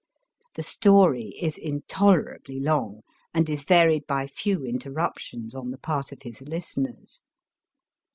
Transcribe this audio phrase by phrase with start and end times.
[0.55, 3.01] The story is intolerably long,
[3.35, 7.21] and is varied by few interruptions on the part of his listeners.